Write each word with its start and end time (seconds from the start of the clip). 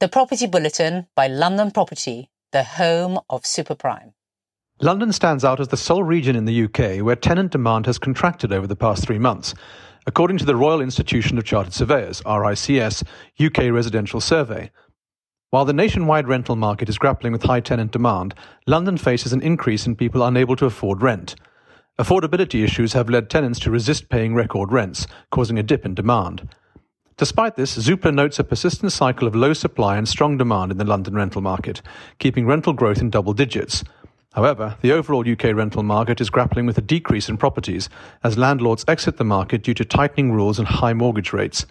The 0.00 0.08
Property 0.08 0.46
Bulletin 0.46 1.08
by 1.14 1.26
London 1.26 1.72
Property, 1.72 2.30
the 2.52 2.64
home 2.64 3.18
of 3.28 3.42
superprime. 3.42 4.14
London 4.80 5.12
stands 5.12 5.44
out 5.44 5.60
as 5.60 5.68
the 5.68 5.76
sole 5.76 6.02
region 6.02 6.36
in 6.36 6.46
the 6.46 6.64
UK 6.64 7.04
where 7.04 7.14
tenant 7.14 7.52
demand 7.52 7.84
has 7.84 7.98
contracted 7.98 8.50
over 8.50 8.66
the 8.66 8.74
past 8.74 9.04
three 9.04 9.18
months. 9.18 9.54
According 10.06 10.38
to 10.38 10.46
the 10.46 10.56
Royal 10.56 10.80
Institution 10.80 11.36
of 11.36 11.44
Chartered 11.44 11.74
Surveyors, 11.74 12.22
RICS, 12.22 13.04
UK 13.38 13.70
Residential 13.70 14.22
Survey. 14.22 14.70
While 15.50 15.66
the 15.66 15.74
nationwide 15.74 16.28
rental 16.28 16.56
market 16.56 16.88
is 16.88 16.96
grappling 16.96 17.34
with 17.34 17.42
high 17.42 17.60
tenant 17.60 17.92
demand, 17.92 18.34
London 18.66 18.96
faces 18.96 19.34
an 19.34 19.42
increase 19.42 19.86
in 19.86 19.96
people 19.96 20.22
unable 20.22 20.56
to 20.56 20.64
afford 20.64 21.02
rent. 21.02 21.34
Affordability 21.98 22.64
issues 22.64 22.94
have 22.94 23.10
led 23.10 23.28
tenants 23.28 23.60
to 23.60 23.70
resist 23.70 24.08
paying 24.08 24.34
record 24.34 24.72
rents, 24.72 25.06
causing 25.30 25.58
a 25.58 25.62
dip 25.62 25.84
in 25.84 25.94
demand. 25.94 26.48
Despite 27.20 27.54
this, 27.54 27.76
Zoopla 27.76 28.14
notes 28.14 28.38
a 28.38 28.44
persistent 28.44 28.92
cycle 28.92 29.28
of 29.28 29.34
low 29.34 29.52
supply 29.52 29.98
and 29.98 30.08
strong 30.08 30.38
demand 30.38 30.72
in 30.72 30.78
the 30.78 30.86
London 30.86 31.12
rental 31.12 31.42
market, 31.42 31.82
keeping 32.18 32.46
rental 32.46 32.72
growth 32.72 33.02
in 33.02 33.10
double 33.10 33.34
digits. 33.34 33.84
However, 34.32 34.78
the 34.80 34.92
overall 34.92 35.30
UK 35.30 35.52
rental 35.54 35.82
market 35.82 36.22
is 36.22 36.30
grappling 36.30 36.64
with 36.64 36.78
a 36.78 36.80
decrease 36.80 37.28
in 37.28 37.36
properties 37.36 37.90
as 38.24 38.38
landlords 38.38 38.86
exit 38.88 39.18
the 39.18 39.24
market 39.24 39.62
due 39.62 39.74
to 39.74 39.84
tightening 39.84 40.32
rules 40.32 40.58
and 40.58 40.66
high 40.66 40.94
mortgage 40.94 41.34
rates. 41.34 41.66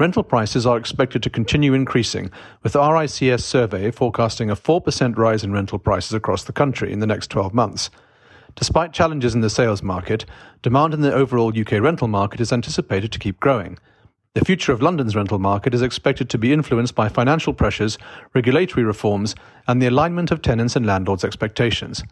Rental 0.00 0.24
prices 0.24 0.66
are 0.66 0.78
expected 0.78 1.22
to 1.22 1.30
continue 1.30 1.72
increasing, 1.72 2.28
with 2.64 2.72
the 2.72 2.80
RICS 2.80 3.44
survey 3.44 3.92
forecasting 3.92 4.50
a 4.50 4.56
4% 4.56 5.16
rise 5.16 5.44
in 5.44 5.52
rental 5.52 5.78
prices 5.78 6.12
across 6.12 6.42
the 6.42 6.52
country 6.52 6.92
in 6.92 6.98
the 6.98 7.06
next 7.06 7.30
12 7.30 7.54
months. 7.54 7.88
Despite 8.56 8.92
challenges 8.92 9.32
in 9.32 9.42
the 9.42 9.48
sales 9.48 9.84
market, 9.84 10.24
demand 10.62 10.92
in 10.92 11.02
the 11.02 11.14
overall 11.14 11.56
UK 11.56 11.74
rental 11.74 12.08
market 12.08 12.40
is 12.40 12.52
anticipated 12.52 13.12
to 13.12 13.20
keep 13.20 13.38
growing. 13.38 13.78
The 14.36 14.44
future 14.44 14.72
of 14.72 14.82
London's 14.82 15.16
rental 15.16 15.38
market 15.38 15.72
is 15.72 15.80
expected 15.80 16.28
to 16.28 16.36
be 16.36 16.52
influenced 16.52 16.94
by 16.94 17.08
financial 17.08 17.54
pressures, 17.54 17.96
regulatory 18.34 18.84
reforms, 18.84 19.34
and 19.66 19.80
the 19.80 19.86
alignment 19.86 20.30
of 20.30 20.42
tenants 20.42 20.76
and 20.76 20.84
landlords' 20.84 21.24
expectations. 21.24 22.04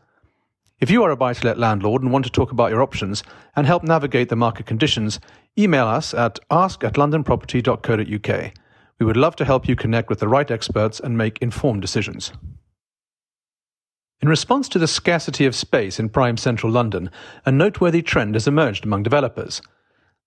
If 0.80 0.90
you 0.90 1.02
are 1.02 1.10
a 1.10 1.18
buy 1.18 1.34
to 1.34 1.46
let 1.46 1.58
landlord 1.58 2.00
and 2.00 2.10
want 2.10 2.24
to 2.24 2.30
talk 2.30 2.50
about 2.50 2.70
your 2.70 2.80
options 2.80 3.22
and 3.54 3.66
help 3.66 3.82
navigate 3.82 4.30
the 4.30 4.36
market 4.36 4.64
conditions, 4.64 5.20
email 5.58 5.86
us 5.86 6.14
at 6.14 6.38
ask 6.50 6.82
at 6.82 6.94
londonproperty.co.uk. 6.94 8.52
We 8.98 9.04
would 9.04 9.18
love 9.18 9.36
to 9.36 9.44
help 9.44 9.68
you 9.68 9.76
connect 9.76 10.08
with 10.08 10.20
the 10.20 10.28
right 10.28 10.50
experts 10.50 11.00
and 11.00 11.18
make 11.18 11.36
informed 11.42 11.82
decisions. 11.82 12.32
In 14.22 14.30
response 14.30 14.70
to 14.70 14.78
the 14.78 14.88
scarcity 14.88 15.44
of 15.44 15.54
space 15.54 16.00
in 16.00 16.08
prime 16.08 16.38
central 16.38 16.72
London, 16.72 17.10
a 17.44 17.52
noteworthy 17.52 18.00
trend 18.00 18.34
has 18.34 18.48
emerged 18.48 18.86
among 18.86 19.02
developers. 19.02 19.60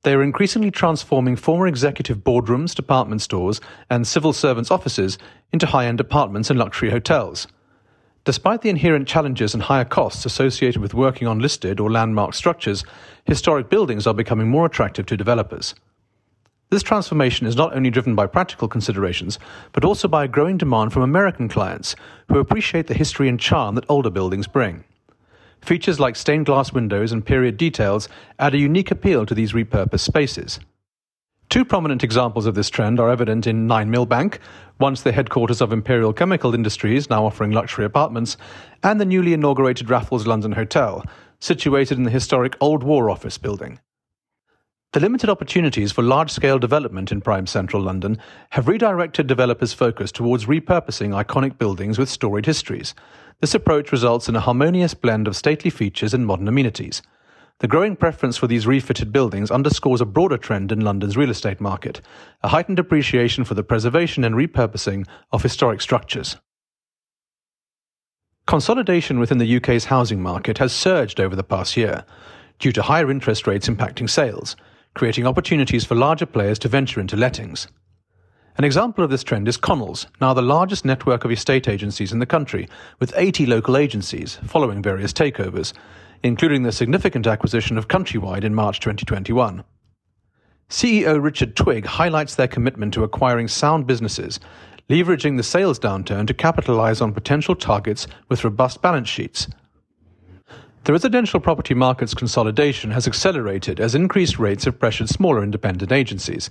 They 0.04 0.14
are 0.14 0.24
increasingly 0.24 0.72
transforming 0.72 1.36
former 1.36 1.68
executive 1.68 2.20
boardrooms, 2.20 2.76
department 2.76 3.22
stores, 3.22 3.60
and 3.90 4.08
civil 4.08 4.32
servants' 4.32 4.72
offices 4.72 5.18
into 5.52 5.68
high 5.68 5.86
end 5.86 6.00
apartments 6.00 6.50
and 6.50 6.60
luxury 6.60 6.92
hotels. 6.92 7.48
Despite 8.24 8.62
the 8.62 8.70
inherent 8.70 9.08
challenges 9.08 9.54
and 9.54 9.64
higher 9.64 9.86
costs 9.86 10.26
associated 10.26 10.82
with 10.82 10.94
working 10.94 11.28
on 11.28 11.40
listed 11.40 11.80
or 11.80 11.90
landmark 11.90 12.34
structures, 12.34 12.84
historic 13.26 13.70
buildings 13.70 14.06
are 14.06 14.14
becoming 14.14 14.50
more 14.50 14.66
attractive 14.66 15.06
to 15.06 15.18
developers. 15.18 15.76
This 16.70 16.84
transformation 16.84 17.48
is 17.48 17.56
not 17.56 17.74
only 17.74 17.90
driven 17.90 18.16
by 18.16 18.28
practical 18.28 18.68
considerations, 18.68 19.40
but 19.72 19.86
also 19.86 20.10
by 20.10 20.26
a 20.26 20.28
growing 20.28 20.58
demand 20.58 20.92
from 20.92 21.04
American 21.04 21.48
clients 21.48 21.96
who 22.28 22.40
appreciate 22.40 22.88
the 22.88 22.94
history 22.94 23.30
and 23.30 23.40
charm 23.40 23.76
that 23.76 23.86
older 23.88 24.10
buildings 24.10 24.48
bring. 24.48 24.84
Features 25.62 26.00
like 26.00 26.16
stained 26.16 26.46
glass 26.46 26.72
windows 26.72 27.12
and 27.12 27.26
period 27.26 27.58
details 27.58 28.08
add 28.40 28.54
a 28.54 28.60
unique 28.60 28.92
appeal 28.92 29.26
to 29.26 29.36
these 29.36 29.54
repurposed 29.54 30.00
spaces. 30.00 30.60
Two 31.50 31.64
prominent 31.64 32.04
examples 32.04 32.46
of 32.46 32.56
this 32.56 32.70
trend 32.70 33.00
are 33.00 33.10
evident 33.10 33.48
in 33.48 33.68
9 33.68 33.90
Millbank, 33.90 34.40
once 34.80 35.02
the 35.02 35.14
headquarters 35.14 35.62
of 35.62 35.72
Imperial 35.72 36.12
Chemical 36.12 36.54
Industries, 36.54 37.10
now 37.10 37.26
offering 37.26 37.52
luxury 37.52 37.86
apartments, 37.86 38.36
and 38.84 39.00
the 39.00 39.06
newly 39.06 39.34
inaugurated 39.34 39.90
Raffles 39.90 40.28
London 40.28 40.52
Hotel, 40.52 41.06
situated 41.40 41.98
in 41.98 42.04
the 42.04 42.12
historic 42.12 42.58
Old 42.60 42.84
War 42.84 43.10
Office 43.10 43.38
building. 43.38 43.80
The 44.94 45.02
limited 45.02 45.30
opportunities 45.30 45.92
for 45.92 46.02
large 46.02 46.32
scale 46.32 46.58
development 46.58 47.12
in 47.12 47.20
prime 47.20 47.46
central 47.46 47.82
London 47.82 48.18
have 48.52 48.70
redirected 48.70 49.28
developers' 49.28 49.74
focus 49.74 50.14
towards 50.14 50.46
repurposing 50.46 51.12
iconic 51.12 51.58
buildings 51.58 52.00
with 52.00 52.10
storied 52.10 52.46
histories. 52.46 52.96
This 53.42 53.54
approach 53.54 53.92
results 53.92 54.30
in 54.30 54.36
a 54.38 54.40
harmonious 54.40 54.94
blend 54.94 55.28
of 55.28 55.36
stately 55.36 55.70
features 55.70 56.14
and 56.14 56.26
modern 56.26 56.48
amenities. 56.48 57.02
The 57.60 57.68
growing 57.68 57.98
preference 57.98 58.38
for 58.38 58.48
these 58.48 58.66
refitted 58.66 59.12
buildings 59.12 59.52
underscores 59.52 60.00
a 60.00 60.06
broader 60.06 60.38
trend 60.38 60.72
in 60.72 60.82
London's 60.82 61.18
real 61.18 61.32
estate 61.32 61.60
market, 61.60 62.00
a 62.42 62.48
heightened 62.48 62.80
appreciation 62.80 63.44
for 63.44 63.56
the 63.56 63.64
preservation 63.64 64.24
and 64.24 64.36
repurposing 64.36 65.06
of 65.32 65.44
historic 65.44 65.82
structures. 65.82 66.38
Consolidation 68.46 69.20
within 69.20 69.38
the 69.38 69.58
UK's 69.58 69.86
housing 69.86 70.22
market 70.22 70.60
has 70.60 70.72
surged 70.72 71.20
over 71.20 71.36
the 71.36 71.44
past 71.44 71.76
year 71.76 72.06
due 72.60 72.72
to 72.72 72.84
higher 72.84 73.12
interest 73.12 73.46
rates 73.46 73.68
impacting 73.68 74.10
sales 74.10 74.56
creating 74.98 75.28
opportunities 75.28 75.86
for 75.86 75.94
larger 75.94 76.26
players 76.26 76.58
to 76.58 76.68
venture 76.68 77.00
into 77.00 77.16
lettings. 77.16 77.68
An 78.58 78.64
example 78.64 79.04
of 79.04 79.12
this 79.12 79.24
trend 79.24 79.48
is 79.48 79.56
Connells, 79.56 80.08
now 80.20 80.34
the 80.34 80.42
largest 80.42 80.86
network 80.86 81.24
of 81.24 81.32
estate 81.32 81.68
agencies 81.68 82.12
in 82.12 82.18
the 82.18 82.26
country, 82.26 82.68
with 83.00 83.14
80 83.16 83.46
local 83.46 83.78
agencies 83.78 84.40
following 84.48 84.82
various 84.82 85.14
takeovers, 85.14 85.72
including 86.24 86.64
the 86.64 86.72
significant 86.72 87.28
acquisition 87.28 87.78
of 87.78 87.88
Countrywide 87.88 88.44
in 88.44 88.56
March 88.56 88.80
2021. 88.80 89.64
CEO 90.72 91.22
Richard 91.22 91.56
Twigg 91.56 91.86
highlights 91.86 92.34
their 92.34 92.48
commitment 92.48 92.92
to 92.96 93.04
acquiring 93.04 93.48
sound 93.48 93.86
businesses, 93.86 94.40
leveraging 94.90 95.38
the 95.38 95.44
sales 95.44 95.78
downturn 95.78 96.26
to 96.26 96.34
capitalize 96.34 97.02
on 97.02 97.14
potential 97.14 97.54
targets 97.54 98.08
with 98.30 98.44
robust 98.44 98.82
balance 98.82 99.08
sheets. 99.08 99.48
The 100.88 100.94
residential 100.94 101.42
property 101.42 101.74
market's 101.74 102.14
consolidation 102.14 102.92
has 102.92 103.08
accelerated 103.08 103.82
as 103.82 103.94
increased 103.94 104.40
rates 104.40 104.64
have 104.64 104.80
pressured 104.80 105.10
smaller 105.10 105.44
independent 105.44 105.92
agencies. 105.92 106.50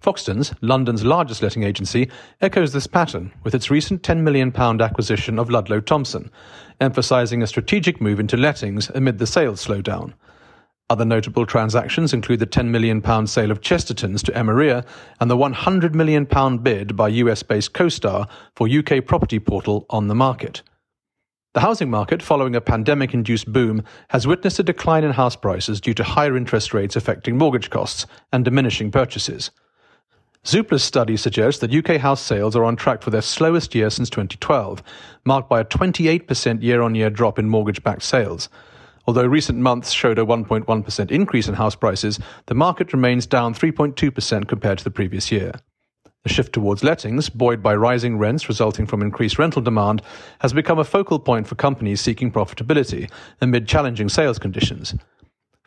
Foxtons, 0.00 0.54
London's 0.60 1.04
largest 1.04 1.42
letting 1.42 1.64
agency, 1.64 2.08
echoes 2.40 2.72
this 2.72 2.86
pattern 2.86 3.32
with 3.42 3.56
its 3.56 3.72
recent 3.72 4.04
£10 4.04 4.20
million 4.20 4.56
acquisition 4.56 5.36
of 5.36 5.50
Ludlow 5.50 5.80
Thompson, 5.80 6.30
emphasising 6.80 7.42
a 7.42 7.46
strategic 7.48 8.00
move 8.00 8.20
into 8.20 8.36
lettings 8.36 8.88
amid 8.90 9.18
the 9.18 9.26
sales 9.26 9.66
slowdown. 9.66 10.12
Other 10.88 11.04
notable 11.04 11.44
transactions 11.44 12.14
include 12.14 12.38
the 12.38 12.46
£10 12.46 12.68
million 12.68 13.26
sale 13.26 13.50
of 13.50 13.62
Chesterton's 13.62 14.22
to 14.22 14.30
Emeria 14.30 14.86
and 15.18 15.28
the 15.28 15.36
£100 15.36 15.92
million 15.92 16.24
bid 16.58 16.94
by 16.94 17.08
US 17.08 17.42
based 17.42 17.72
CoStar 17.72 18.28
for 18.54 18.68
UK 18.68 19.04
property 19.04 19.40
portal 19.40 19.86
On 19.90 20.06
the 20.06 20.14
Market. 20.14 20.62
The 21.54 21.60
housing 21.60 21.90
market, 21.90 22.22
following 22.22 22.56
a 22.56 22.62
pandemic 22.62 23.12
induced 23.12 23.52
boom, 23.52 23.84
has 24.08 24.26
witnessed 24.26 24.58
a 24.58 24.62
decline 24.62 25.04
in 25.04 25.12
house 25.12 25.36
prices 25.36 25.82
due 25.82 25.92
to 25.92 26.02
higher 26.02 26.34
interest 26.34 26.72
rates 26.72 26.96
affecting 26.96 27.36
mortgage 27.36 27.68
costs 27.68 28.06
and 28.32 28.42
diminishing 28.42 28.90
purchases. 28.90 29.50
Zoopla's 30.46 30.82
study 30.82 31.14
suggests 31.18 31.60
that 31.60 31.74
UK 31.74 32.00
house 32.00 32.22
sales 32.22 32.56
are 32.56 32.64
on 32.64 32.74
track 32.74 33.02
for 33.02 33.10
their 33.10 33.20
slowest 33.20 33.74
year 33.74 33.90
since 33.90 34.08
2012, 34.08 34.82
marked 35.26 35.50
by 35.50 35.60
a 35.60 35.64
28% 35.64 36.62
year 36.62 36.80
on 36.80 36.94
year 36.94 37.10
drop 37.10 37.38
in 37.38 37.50
mortgage 37.50 37.82
backed 37.82 38.02
sales. 38.02 38.48
Although 39.06 39.26
recent 39.26 39.58
months 39.58 39.90
showed 39.90 40.18
a 40.18 40.24
1.1% 40.24 41.10
increase 41.10 41.48
in 41.48 41.54
house 41.54 41.74
prices, 41.74 42.18
the 42.46 42.54
market 42.54 42.94
remains 42.94 43.26
down 43.26 43.52
3.2% 43.52 44.48
compared 44.48 44.78
to 44.78 44.84
the 44.84 44.90
previous 44.90 45.30
year. 45.30 45.52
The 46.24 46.28
shift 46.28 46.52
towards 46.52 46.84
lettings, 46.84 47.28
buoyed 47.28 47.62
by 47.62 47.74
rising 47.74 48.16
rents 48.16 48.48
resulting 48.48 48.86
from 48.86 49.02
increased 49.02 49.40
rental 49.40 49.60
demand, 49.60 50.02
has 50.38 50.52
become 50.52 50.78
a 50.78 50.84
focal 50.84 51.18
point 51.18 51.48
for 51.48 51.56
companies 51.56 52.00
seeking 52.00 52.30
profitability 52.30 53.10
amid 53.40 53.66
challenging 53.66 54.08
sales 54.08 54.38
conditions. 54.38 54.94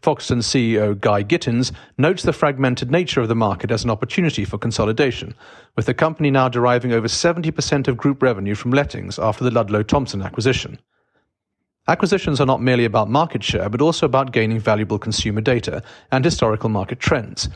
Foxton 0.02 0.42
CEO 0.42 0.98
Guy 1.00 1.24
Gittins 1.24 1.74
notes 1.98 2.24
the 2.24 2.32
fragmented 2.32 2.90
nature 2.90 3.22
of 3.22 3.28
the 3.28 3.36
market 3.36 3.72
as 3.72 3.84
an 3.84 3.90
opportunity 3.90 4.46
for 4.46 4.58
consolidation, 4.58 5.34
with 5.76 5.88
the 5.88 5.94
company 5.94 6.32
now 6.32 6.48
deriving 6.48 6.94
over 6.94 7.08
70% 7.08 7.88
of 7.88 7.98
group 7.98 8.22
revenue 8.22 8.56
from 8.56 8.72
lettings 8.72 9.20
after 9.20 9.44
the 9.44 9.52
Ludlow 9.52 9.84
Thompson 9.84 10.22
acquisition. 10.22 10.80
Acquisitions 11.88 12.40
are 12.40 12.46
not 12.46 12.62
merely 12.62 12.86
about 12.86 13.10
market 13.10 13.44
share, 13.44 13.68
but 13.68 13.82
also 13.82 14.06
about 14.06 14.32
gaining 14.32 14.60
valuable 14.60 15.00
consumer 15.00 15.42
data 15.42 15.84
and 16.12 16.24
historical 16.24 16.70
market 16.70 17.00
trends 17.00 17.50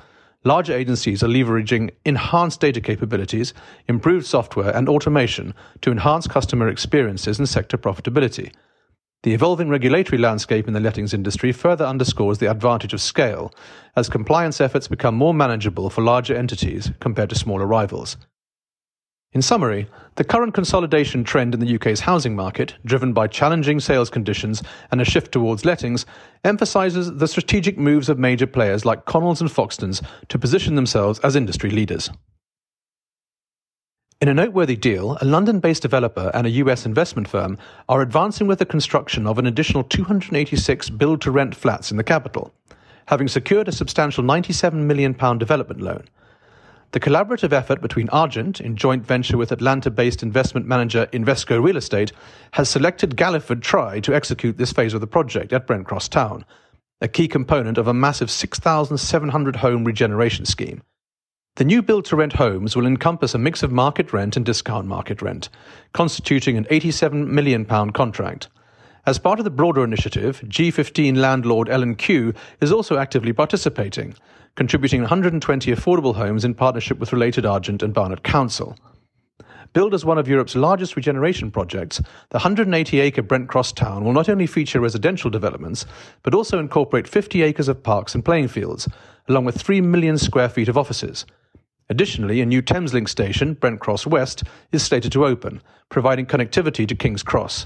larger 0.49 0.73
agencies 0.73 1.21
are 1.21 1.27
leveraging 1.27 1.91
enhanced 2.05 2.59
data 2.59 2.81
capabilities, 2.81 3.53
improved 3.87 4.25
software, 4.25 4.75
and 4.75 4.89
automation 4.89 5.53
to 5.81 5.91
enhance 5.91 6.25
customer 6.25 6.67
experiences 6.67 7.37
and 7.37 7.47
sector 7.47 7.77
profitability. 7.77 8.51
The 9.21 9.33
evolving 9.35 9.69
regulatory 9.69 10.17
landscape 10.17 10.67
in 10.67 10.73
the 10.73 10.79
lettings 10.79 11.13
industry 11.13 11.51
further 11.51 11.85
underscores 11.85 12.39
the 12.39 12.49
advantage 12.49 12.93
of 12.93 13.01
scale, 13.01 13.53
as 13.95 14.09
compliance 14.09 14.59
efforts 14.59 14.87
become 14.87 15.13
more 15.13 15.35
manageable 15.35 15.91
for 15.91 16.01
larger 16.01 16.35
entities 16.35 16.91
compared 16.99 17.29
to 17.29 17.35
smaller 17.35 17.67
rivals. 17.67 18.17
In 19.31 19.43
summary, 19.43 19.87
the 20.15 20.23
current 20.23 20.55
consolidation 20.55 21.23
trend 21.23 21.53
in 21.53 21.59
the 21.59 21.75
UK's 21.75 21.99
housing 21.99 22.35
market, 22.35 22.73
driven 22.83 23.13
by 23.13 23.27
challenging 23.27 23.79
sales 23.79 24.09
conditions 24.09 24.63
and 24.89 24.99
a 24.99 25.05
shift 25.05 25.31
towards 25.31 25.65
lettings, 25.65 26.07
emphasises 26.43 27.15
the 27.15 27.27
strategic 27.27 27.77
moves 27.77 28.09
of 28.09 28.17
major 28.17 28.47
players 28.47 28.85
like 28.85 29.05
Connells 29.05 29.39
and 29.39 29.51
Foxtons 29.51 30.03
to 30.29 30.39
position 30.39 30.73
themselves 30.73 31.19
as 31.19 31.35
industry 31.35 31.69
leaders. 31.69 32.09
In 34.19 34.27
a 34.27 34.33
noteworthy 34.33 34.75
deal, 34.75 35.15
a 35.21 35.25
London 35.25 35.59
based 35.59 35.83
developer 35.83 36.31
and 36.33 36.47
a 36.47 36.61
US 36.61 36.87
investment 36.87 37.27
firm 37.27 37.55
are 37.87 38.01
advancing 38.01 38.47
with 38.47 38.57
the 38.57 38.65
construction 38.65 39.27
of 39.27 39.37
an 39.37 39.45
additional 39.45 39.83
286 39.83 40.89
build 40.89 41.21
to 41.21 41.29
rent 41.29 41.55
flats 41.55 41.91
in 41.91 41.97
the 41.97 42.03
capital, 42.03 42.51
having 43.05 43.27
secured 43.27 43.67
a 43.67 43.71
substantial 43.71 44.23
£97 44.23 44.73
million 44.73 45.13
development 45.37 45.81
loan. 45.81 46.03
The 46.91 46.99
collaborative 46.99 47.53
effort 47.53 47.81
between 47.81 48.09
Argent, 48.09 48.59
in 48.59 48.75
joint 48.75 49.05
venture 49.05 49.37
with 49.37 49.51
Atlanta 49.51 49.91
based 49.91 50.23
investment 50.23 50.65
manager 50.65 51.05
Invesco 51.13 51.63
Real 51.63 51.77
Estate, 51.77 52.11
has 52.53 52.67
selected 52.67 53.15
Galliford 53.15 53.61
Try 53.61 53.99
to 53.99 54.15
execute 54.15 54.57
this 54.57 54.73
phase 54.73 54.95
of 54.95 55.01
the 55.01 55.05
project 55.05 55.53
at 55.53 55.67
Brent 55.67 55.85
Cross 55.85 56.09
Town, 56.09 56.43
a 56.99 57.07
key 57.07 57.27
component 57.27 57.77
of 57.77 57.87
a 57.87 57.93
massive 57.93 58.31
6,700 58.31 59.57
home 59.57 59.83
regeneration 59.83 60.45
scheme. 60.45 60.81
The 61.57 61.63
new 61.63 61.83
build 61.83 62.05
to 62.05 62.15
rent 62.15 62.33
homes 62.33 62.75
will 62.75 62.87
encompass 62.87 63.35
a 63.35 63.37
mix 63.37 63.61
of 63.61 63.71
market 63.71 64.11
rent 64.11 64.35
and 64.35 64.43
discount 64.43 64.87
market 64.87 65.21
rent, 65.21 65.49
constituting 65.93 66.57
an 66.57 66.65
£87 66.65 67.27
million 67.27 67.65
contract. 67.65 68.49
As 69.09 69.17
part 69.17 69.39
of 69.39 69.43
the 69.43 69.49
broader 69.49 69.83
initiative, 69.83 70.39
G15 70.41 71.17
landlord 71.17 71.67
L&Q 71.67 72.31
is 72.61 72.71
also 72.71 72.99
actively 72.99 73.33
participating, 73.33 74.13
contributing 74.53 75.01
120 75.01 75.71
affordable 75.71 76.13
homes 76.13 76.45
in 76.45 76.53
partnership 76.53 76.99
with 76.99 77.11
related 77.11 77.43
Argent 77.43 77.81
and 77.81 77.91
Barnet 77.91 78.21
Council. 78.21 78.77
Billed 79.73 79.95
as 79.95 80.05
one 80.05 80.19
of 80.19 80.27
Europe's 80.27 80.55
largest 80.55 80.95
regeneration 80.95 81.49
projects, 81.49 81.97
the 82.29 82.37
180 82.37 82.99
acre 82.99 83.23
Brent 83.23 83.49
Cross 83.49 83.71
town 83.71 84.03
will 84.03 84.13
not 84.13 84.29
only 84.29 84.45
feature 84.45 84.79
residential 84.79 85.31
developments, 85.31 85.87
but 86.21 86.35
also 86.35 86.59
incorporate 86.59 87.07
50 87.07 87.41
acres 87.41 87.67
of 87.67 87.81
parks 87.81 88.13
and 88.13 88.23
playing 88.23 88.49
fields, 88.49 88.87
along 89.27 89.43
with 89.43 89.59
3 89.59 89.81
million 89.81 90.19
square 90.19 90.49
feet 90.49 90.69
of 90.69 90.77
offices. 90.77 91.25
Additionally, 91.89 92.41
a 92.41 92.45
new 92.45 92.61
Thameslink 92.61 93.09
station, 93.09 93.55
Brent 93.55 93.79
Cross 93.79 94.05
West, 94.05 94.43
is 94.71 94.83
slated 94.83 95.11
to 95.13 95.25
open, 95.25 95.63
providing 95.89 96.27
connectivity 96.27 96.87
to 96.87 96.93
King's 96.93 97.23
Cross. 97.23 97.65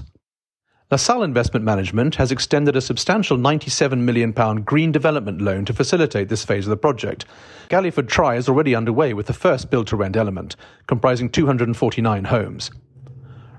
LaSalle 0.94 1.24
Investment 1.24 1.64
Management 1.64 2.14
has 2.14 2.30
extended 2.30 2.76
a 2.76 2.80
substantial 2.80 3.36
£97 3.36 3.98
million 3.98 4.30
green 4.62 4.92
development 4.92 5.40
loan 5.40 5.64
to 5.64 5.72
facilitate 5.72 6.28
this 6.28 6.44
phase 6.44 6.66
of 6.66 6.70
the 6.70 6.76
project. 6.76 7.24
Galliford 7.68 8.06
Try 8.06 8.36
is 8.36 8.48
already 8.48 8.76
underway 8.76 9.12
with 9.12 9.26
the 9.26 9.32
first 9.32 9.72
build 9.72 9.88
to 9.88 9.96
rent 9.96 10.14
element, 10.14 10.54
comprising 10.86 11.30
249 11.30 12.26
homes. 12.26 12.70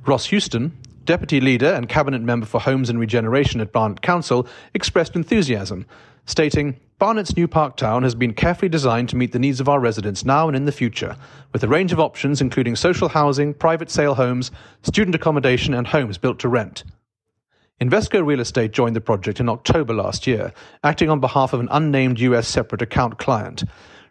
Ross 0.05 0.27
Houston, 0.27 0.77
Deputy 1.03 1.41
Leader 1.41 1.73
and 1.73 1.89
Cabinet 1.89 2.21
Member 2.21 2.45
for 2.45 2.61
Homes 2.61 2.89
and 2.89 3.01
Regeneration 3.01 3.59
at 3.59 3.73
Barnet 3.73 4.01
Council, 4.01 4.47
expressed 4.73 5.17
enthusiasm, 5.17 5.85
stating, 6.25 6.79
Barnet's 6.99 7.35
new 7.35 7.49
park 7.49 7.75
town 7.75 8.03
has 8.03 8.15
been 8.15 8.33
carefully 8.33 8.69
designed 8.69 9.09
to 9.09 9.17
meet 9.17 9.33
the 9.33 9.39
needs 9.39 9.59
of 9.59 9.67
our 9.67 9.81
residents 9.81 10.23
now 10.23 10.47
and 10.47 10.55
in 10.55 10.63
the 10.63 10.71
future, 10.71 11.17
with 11.51 11.65
a 11.65 11.67
range 11.67 11.91
of 11.91 11.99
options 11.99 12.39
including 12.39 12.77
social 12.77 13.09
housing, 13.09 13.53
private 13.53 13.91
sale 13.91 14.15
homes, 14.15 14.51
student 14.83 15.15
accommodation, 15.15 15.73
and 15.73 15.87
homes 15.87 16.17
built 16.17 16.39
to 16.39 16.47
rent. 16.47 16.85
Invesco 17.81 18.25
Real 18.25 18.39
Estate 18.39 18.71
joined 18.71 18.95
the 18.95 19.01
project 19.01 19.41
in 19.41 19.49
October 19.49 19.93
last 19.93 20.25
year, 20.25 20.53
acting 20.81 21.09
on 21.09 21.19
behalf 21.19 21.51
of 21.51 21.59
an 21.59 21.67
unnamed 21.71 22.21
US 22.21 22.47
separate 22.47 22.81
account 22.81 23.17
client. 23.17 23.65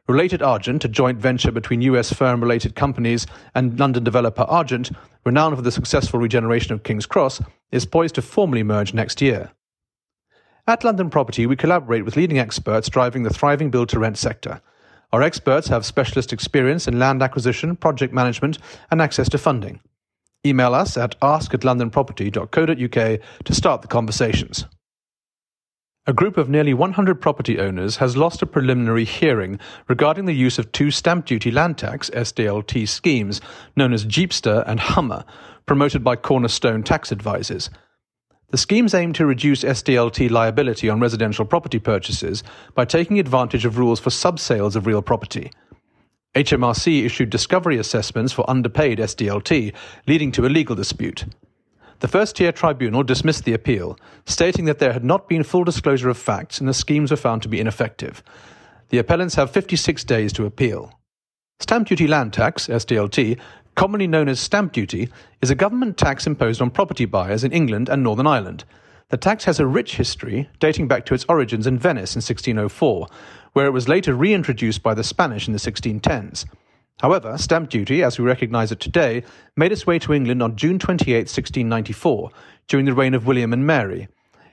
Related 0.07 0.43
Argent, 0.43 0.85
a 0.85 0.89
joint 0.89 1.19
venture 1.19 1.51
between 1.51 1.81
US 1.81 2.13
firm 2.13 2.43
related 2.43 2.75
companies 2.75 3.27
and 3.55 3.81
London 3.81 4.05
developer 4.05 4.43
Argent, 4.43 4.91
renowned 5.25 5.57
for 5.57 5.63
the 5.63 5.73
successful 5.73 6.21
regeneration 6.21 6.75
of 6.75 6.83
King's 6.83 7.07
Cross, 7.07 7.41
is 7.73 7.87
poised 7.87 8.17
to 8.17 8.23
formally 8.23 8.63
merge 8.63 8.93
next 8.93 9.23
year. 9.23 9.51
At 10.67 10.85
London 10.85 11.09
Property, 11.09 11.47
we 11.47 11.57
collaborate 11.57 12.05
with 12.05 12.17
leading 12.17 12.39
experts 12.39 12.91
driving 12.91 13.23
the 13.23 13.33
thriving 13.33 13.71
build 13.71 13.89
to 13.89 13.99
rent 13.99 14.19
sector. 14.19 14.61
Our 15.11 15.23
experts 15.23 15.69
have 15.69 15.87
specialist 15.87 16.35
experience 16.35 16.87
in 16.87 16.99
land 16.99 17.23
acquisition, 17.23 17.77
project 17.77 18.13
management, 18.13 18.59
and 18.91 19.01
access 19.01 19.31
to 19.31 19.39
funding. 19.39 19.81
Email 20.47 20.75
us 20.75 20.97
at 20.97 21.15
ask 21.23 21.55
at 21.55 21.61
londonproperty.co.uk 21.61 23.21
to 23.45 23.55
start 23.55 23.83
the 23.83 23.89
conversations. 23.89 24.67
A 26.07 26.13
group 26.13 26.37
of 26.37 26.51
nearly 26.51 26.75
100 26.75 27.19
property 27.19 27.59
owners 27.59 27.97
has 27.97 28.15
lost 28.15 28.43
a 28.43 28.47
preliminary 28.47 29.07
hearing 29.07 29.59
regarding 29.89 30.27
the 30.27 30.35
use 30.35 30.59
of 30.59 30.71
two 30.71 30.91
stamp 30.91 31.25
duty 31.25 31.51
land 31.51 31.79
tax 31.79 32.11
SDLT 32.11 32.87
schemes 32.87 33.41
known 33.75 33.95
as 33.95 34.05
Jeepster 34.05 34.63
and 34.67 34.81
Hummer, 34.81 35.25
promoted 35.65 36.05
by 36.05 36.17
Cornerstone 36.17 36.83
Tax 36.83 37.11
Advisors. 37.11 37.71
The 38.51 38.59
schemes 38.59 38.93
aim 38.93 39.15
to 39.15 39.25
reduce 39.25 39.65
SDLT 39.65 40.31
liability 40.31 40.91
on 40.91 41.01
residential 41.01 41.47
property 41.47 41.79
purchases 41.79 42.43
by 42.75 42.85
taking 42.85 43.19
advantage 43.19 43.65
of 43.65 43.79
rules 43.79 43.99
for 43.99 44.11
subsales 44.11 44.77
of 44.77 44.87
real 44.87 45.01
property. 45.01 45.51
HMRC 46.35 47.05
issued 47.05 47.31
discovery 47.31 47.79
assessments 47.79 48.33
for 48.33 48.49
underpaid 48.51 48.99
SDLT, 48.99 49.73
leading 50.09 50.33
to 50.33 50.45
a 50.45 50.49
legal 50.49 50.75
dispute. 50.75 51.27
The 52.01 52.09
first 52.09 52.37
tier 52.37 52.51
tribunal 52.51 53.05
dismissed 53.05 53.45
the 53.45 53.55
appeal, 53.55 53.97
stating 54.27 54.65
that 54.65 54.81
there 54.81 54.93
had 54.93 55.05
not 55.05 55.29
been 55.29 55.45
full 55.45 55.63
disclosure 55.63 56.09
of 56.09 56.19
facts 56.19 56.59
and 56.59 56.69
the 56.69 56.75
schemes 56.75 57.13
were 57.13 57.17
found 57.17 57.43
to 57.43 57.49
be 57.49 57.61
ineffective. 57.61 58.23
The 58.89 58.99
appellants 58.99 59.37
have 59.37 59.53
56 59.53 60.03
days 60.05 60.33
to 60.33 60.45
appeal. 60.45 60.99
Stamp 61.61 61.87
duty 61.87 62.09
land 62.09 62.33
tax, 62.33 62.67
SDLT, 62.67 63.39
commonly 63.77 64.09
known 64.09 64.29
as 64.29 64.41
stamp 64.41 64.73
duty, 64.73 65.09
is 65.41 65.51
a 65.51 65.55
government 65.55 65.97
tax 65.97 66.27
imposed 66.27 66.61
on 66.61 66.71
property 66.71 67.05
buyers 67.05 67.45
in 67.45 67.53
England 67.53 67.89
and 67.89 68.03
Northern 68.03 68.27
Ireland. 68.27 68.65
The 69.15 69.19
tax 69.19 69.45
has 69.45 69.61
a 69.61 69.67
rich 69.69 69.95
history, 69.95 70.49
dating 70.59 70.89
back 70.89 71.07
to 71.07 71.15
its 71.15 71.25
origins 71.29 71.69
in 71.69 71.79
Venice 71.79 72.17
in 72.17 72.19
1604, 72.19 73.07
where 73.53 73.65
it 73.65 73.71
was 73.71 73.87
later 73.87 74.13
reintroduced 74.13 74.83
by 74.83 74.93
the 74.93 75.05
Spanish 75.05 75.47
in 75.47 75.53
the 75.53 75.61
1610s. 75.61 76.47
However, 76.99 77.39
stamp 77.39 77.71
duty, 77.71 78.03
as 78.03 78.19
we 78.19 78.25
recognise 78.25 78.73
it 78.73 78.81
today, 78.81 79.23
made 79.57 79.71
its 79.71 79.87
way 79.87 80.01
to 80.01 80.13
England 80.13 80.43
on 80.43 80.57
June 80.57 80.81
28, 80.81 81.15
1694, 81.29 82.31
during 82.67 82.87
the 82.87 82.93
reign 82.93 83.15
of 83.15 83.25
William 83.25 83.53
and 83.53 83.65
Mary. 83.65 84.09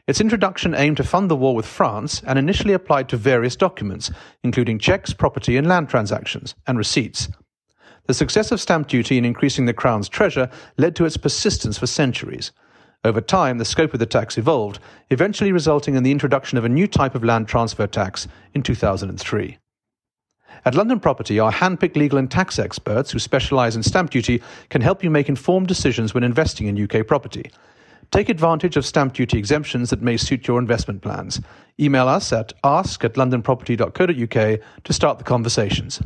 Its 0.06 0.22
introduction 0.22 0.76
aimed 0.76 0.98
to 0.98 1.04
fund 1.04 1.32
the 1.32 1.36
war 1.36 1.56
with 1.56 1.66
France 1.66 2.22
and 2.28 2.38
initially 2.38 2.76
applied 2.76 3.10
to 3.10 3.18
various 3.18 3.56
documents, 3.56 4.12
including 4.44 4.78
checks, 4.78 5.12
property 5.12 5.58
and 5.58 5.66
land 5.66 5.90
transactions, 5.90 6.54
and 6.68 6.78
receipts. 6.78 7.30
The 8.06 8.14
success 8.14 8.52
of 8.52 8.62
stamp 8.62 8.90
duty 8.90 9.18
in 9.18 9.26
increasing 9.26 9.66
the 9.66 9.74
Crown's 9.74 10.08
treasure 10.08 10.52
led 10.78 10.96
to 10.98 11.06
its 11.06 11.18
persistence 11.18 11.80
for 11.80 11.88
centuries. 11.88 12.52
Over 13.04 13.20
time, 13.20 13.58
the 13.58 13.66
scope 13.66 13.94
of 13.94 14.00
the 14.00 14.06
tax 14.06 14.38
evolved, 14.38 14.80
eventually 15.10 15.52
resulting 15.52 15.96
in 15.96 16.04
the 16.04 16.12
introduction 16.12 16.58
of 16.58 16.66
a 16.66 16.70
new 16.70 16.86
type 16.86 17.16
of 17.16 17.24
land 17.24 17.48
transfer 17.48 17.88
tax 17.88 18.28
in 18.54 18.62
2003. 18.62 19.58
At 20.66 20.76
London 20.76 21.00
Property, 21.00 21.40
our 21.40 21.52
handpicked 21.52 21.96
legal 21.96 22.20
and 22.20 22.30
tax 22.30 22.60
experts 22.60 23.10
who 23.10 23.18
specialise 23.18 23.76
in 23.76 23.82
stamp 23.82 24.12
duty 24.12 24.44
can 24.70 24.82
help 24.82 25.04
you 25.04 25.10
make 25.10 25.30
informed 25.30 25.68
decisions 25.68 26.14
when 26.14 26.24
investing 26.24 26.68
in 26.68 26.84
UK 26.84 27.08
property. 27.08 27.52
Take 28.12 28.30
advantage 28.30 28.78
of 28.78 28.86
stamp 28.86 29.14
duty 29.14 29.40
exemptions 29.40 29.90
that 29.90 30.04
may 30.04 30.18
suit 30.18 30.48
your 30.48 30.60
investment 30.60 31.02
plans. 31.02 31.42
Email 31.80 32.08
us 32.08 32.32
at 32.32 32.54
ask 32.64 33.04
at 33.04 33.14
londonproperty.co.uk 33.14 34.60
to 34.84 34.94
start 34.94 35.18
the 35.18 35.24
conversations. 35.24 36.02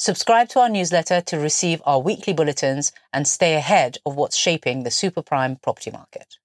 Subscribe 0.00 0.48
to 0.50 0.60
our 0.60 0.68
newsletter 0.68 1.20
to 1.22 1.38
receive 1.40 1.82
our 1.84 2.00
weekly 2.00 2.32
bulletins 2.32 2.92
and 3.12 3.26
stay 3.26 3.56
ahead 3.56 3.98
of 4.06 4.14
what's 4.14 4.36
shaping 4.36 4.84
the 4.84 4.92
super 4.92 5.22
prime 5.22 5.56
property 5.56 5.90
market. 5.90 6.37